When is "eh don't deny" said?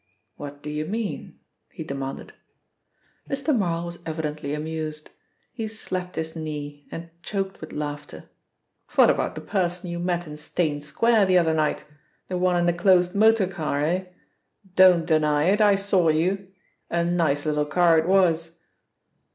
13.83-15.43